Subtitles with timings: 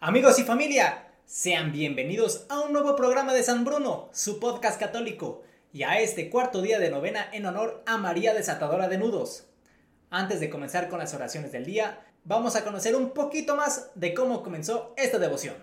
[0.00, 5.42] Amigos y familia, sean bienvenidos a un nuevo programa de San Bruno, su podcast católico,
[5.72, 9.48] y a este cuarto día de novena en honor a María Desatadora de Nudos.
[10.08, 14.14] Antes de comenzar con las oraciones del día, vamos a conocer un poquito más de
[14.14, 15.56] cómo comenzó esta devoción.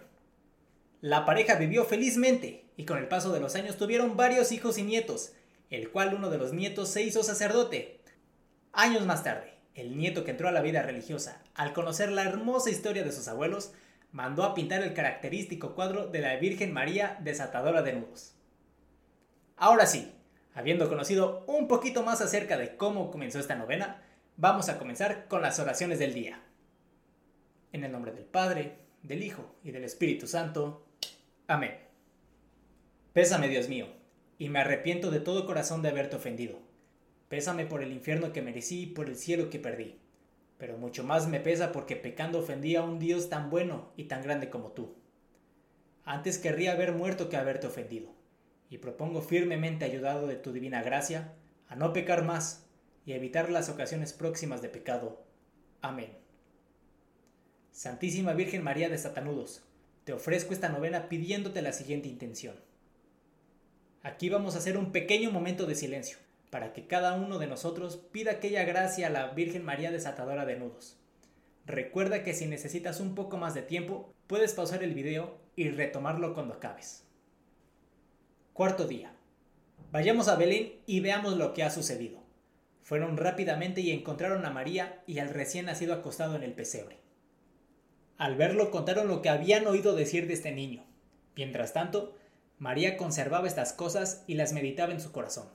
[0.99, 4.83] La pareja vivió felizmente y con el paso de los años tuvieron varios hijos y
[4.83, 5.31] nietos,
[5.69, 8.01] el cual uno de los nietos se hizo sacerdote.
[8.73, 12.69] Años más tarde, el nieto que entró a la vida religiosa, al conocer la hermosa
[12.69, 13.71] historia de sus abuelos,
[14.15, 18.33] mandó a pintar el característico cuadro de la Virgen María desatadora de nudos.
[19.57, 20.09] Ahora sí,
[20.53, 24.01] habiendo conocido un poquito más acerca de cómo comenzó esta novena,
[24.37, 26.41] vamos a comenzar con las oraciones del día.
[27.73, 30.87] En el nombre del Padre, del Hijo y del Espíritu Santo.
[31.47, 31.77] Amén.
[33.11, 33.87] Pésame, Dios mío,
[34.37, 36.59] y me arrepiento de todo corazón de haberte ofendido.
[37.27, 39.99] Pésame por el infierno que merecí y por el cielo que perdí
[40.57, 44.23] pero mucho más me pesa porque pecando ofendí a un Dios tan bueno y tan
[44.23, 44.95] grande como tú.
[46.03, 48.13] Antes querría haber muerto que haberte ofendido,
[48.69, 51.33] y propongo firmemente, ayudado de tu divina gracia,
[51.67, 52.67] a no pecar más
[53.05, 55.25] y a evitar las ocasiones próximas de pecado.
[55.81, 56.17] Amén.
[57.71, 59.63] Santísima Virgen María de Satanudos,
[60.05, 62.55] te ofrezco esta novena pidiéndote la siguiente intención.
[64.03, 67.97] Aquí vamos a hacer un pequeño momento de silencio para que cada uno de nosotros
[68.11, 70.97] pida aquella gracia a la Virgen María desatadora de nudos.
[71.65, 76.33] Recuerda que si necesitas un poco más de tiempo, puedes pausar el video y retomarlo
[76.33, 77.03] cuando acabes.
[78.53, 79.13] Cuarto día.
[79.91, 82.19] Vayamos a Belén y veamos lo que ha sucedido.
[82.83, 86.99] Fueron rápidamente y encontraron a María y al recién nacido acostado en el pesebre.
[88.17, 90.85] Al verlo contaron lo que habían oído decir de este niño.
[91.35, 92.15] Mientras tanto,
[92.59, 95.49] María conservaba estas cosas y las meditaba en su corazón.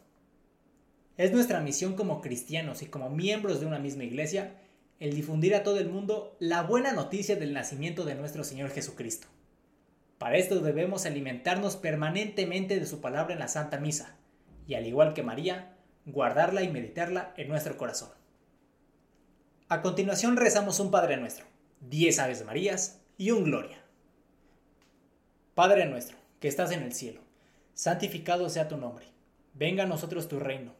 [1.20, 4.54] Es nuestra misión como cristianos y como miembros de una misma iglesia
[5.00, 9.26] el difundir a todo el mundo la buena noticia del nacimiento de nuestro Señor Jesucristo.
[10.16, 14.16] Para esto debemos alimentarnos permanentemente de su palabra en la Santa Misa
[14.66, 15.76] y al igual que María,
[16.06, 18.08] guardarla y meditarla en nuestro corazón.
[19.68, 21.44] A continuación rezamos un Padre nuestro,
[21.82, 23.84] diez Aves Marías y un Gloria.
[25.54, 27.20] Padre nuestro, que estás en el cielo,
[27.74, 29.04] santificado sea tu nombre,
[29.52, 30.79] venga a nosotros tu reino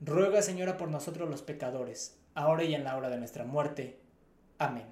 [0.00, 3.98] ruega Señora por nosotros los pecadores, ahora y en la hora de nuestra muerte.
[4.58, 4.86] Amén.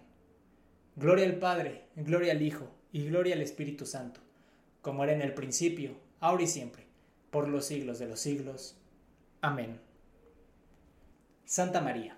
[0.97, 4.20] Gloria al Padre, gloria al Hijo, y gloria al Espíritu Santo,
[4.81, 6.87] como era en el principio, ahora y siempre,
[7.31, 8.76] por los siglos de los siglos.
[9.43, 9.81] Amén.
[11.44, 12.17] Santa María,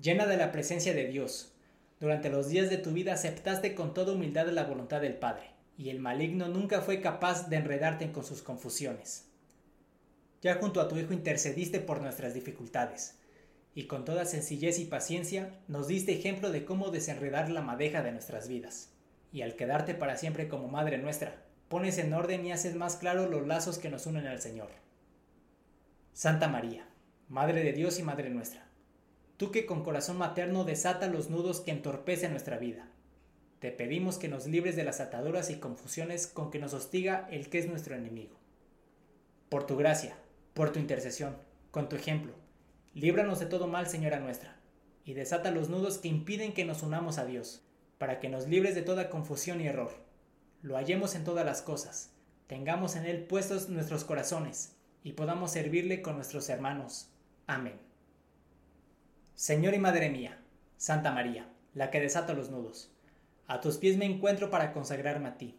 [0.00, 1.52] llena de la presencia de Dios,
[2.00, 5.90] durante los días de tu vida aceptaste con toda humildad la voluntad del Padre, y
[5.90, 9.27] el maligno nunca fue capaz de enredarte con sus confusiones.
[10.42, 13.18] Ya junto a tu Hijo intercediste por nuestras dificultades,
[13.74, 18.12] y con toda sencillez y paciencia nos diste ejemplo de cómo desenredar la madeja de
[18.12, 18.90] nuestras vidas.
[19.32, 23.30] Y al quedarte para siempre como Madre nuestra, pones en orden y haces más claros
[23.30, 24.70] los lazos que nos unen al Señor.
[26.12, 26.88] Santa María,
[27.28, 28.66] Madre de Dios y Madre nuestra,
[29.36, 32.88] tú que con corazón materno desata los nudos que entorpecen nuestra vida,
[33.60, 37.48] te pedimos que nos libres de las ataduras y confusiones con que nos hostiga el
[37.50, 38.36] que es nuestro enemigo.
[39.48, 40.16] Por tu gracia,
[40.58, 41.36] por tu intercesión,
[41.70, 42.34] con tu ejemplo,
[42.92, 44.56] líbranos de todo mal, Señora nuestra,
[45.04, 47.62] y desata los nudos que impiden que nos unamos a Dios,
[47.96, 50.08] para que nos libres de toda confusión y error
[50.62, 52.10] lo hallemos en todas las cosas,
[52.48, 54.74] tengamos en Él puestos nuestros corazones,
[55.04, 57.08] y podamos servirle con nuestros hermanos.
[57.46, 57.78] Amén.
[59.36, 60.40] Señor y Madre mía,
[60.76, 62.90] Santa María, la que desata los nudos,
[63.46, 65.56] a tus pies me encuentro para consagrarme a ti.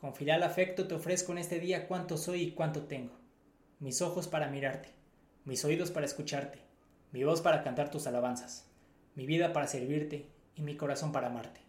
[0.00, 3.23] Con filial afecto te ofrezco en este día cuánto soy y cuánto tengo.
[3.80, 4.88] Mis ojos para mirarte,
[5.44, 6.58] mis oídos para escucharte,
[7.12, 8.66] mi voz para cantar tus alabanzas,
[9.16, 11.60] mi vida para servirte y mi corazón para amarte.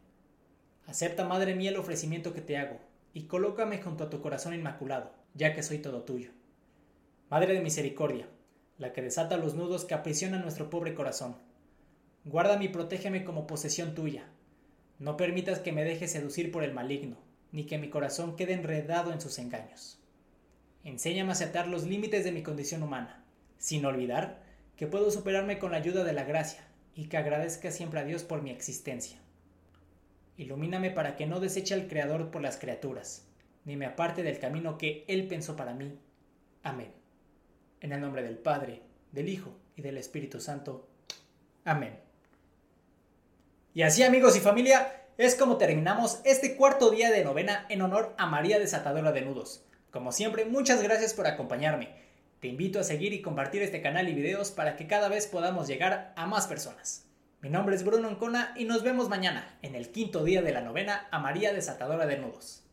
[0.85, 2.79] Acepta, Madre mía, el ofrecimiento que te hago,
[3.13, 6.29] y colócame junto a tu corazón inmaculado, ya que soy todo tuyo.
[7.29, 8.27] Madre de misericordia,
[8.77, 11.35] la que desata los nudos que aprisionan nuestro pobre corazón.
[12.23, 14.27] Guárdame y protégeme como posesión tuya.
[14.99, 17.17] No permitas que me deje seducir por el maligno,
[17.51, 19.99] ni que mi corazón quede enredado en sus engaños.
[20.85, 23.25] Enséñame a aceptar los límites de mi condición humana,
[23.57, 24.43] sin olvidar
[24.77, 26.61] que puedo superarme con la ayuda de la gracia
[26.93, 29.17] y que agradezca siempre a Dios por mi existencia.
[30.37, 33.25] Ilumíname para que no deseche al Creador por las criaturas,
[33.65, 35.97] ni me aparte del camino que Él pensó para mí.
[36.61, 36.91] Amén.
[37.81, 40.87] En el nombre del Padre, del Hijo y del Espíritu Santo.
[41.63, 41.99] Amén.
[43.73, 48.13] Y así amigos y familia, es como terminamos este cuarto día de novena en honor
[48.19, 49.65] a María Desatadora de Nudos.
[49.95, 51.87] Como siempre, muchas gracias por acompañarme.
[52.41, 55.69] Te invito a seguir y compartir este canal y videos para que cada vez podamos
[55.69, 57.05] llegar a más personas.
[57.39, 60.59] Mi nombre es Bruno Ancona y nos vemos mañana en el quinto día de la
[60.59, 62.64] novena a María Desatadora de Nudos.